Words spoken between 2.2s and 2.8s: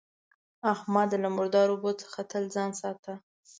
تل ځان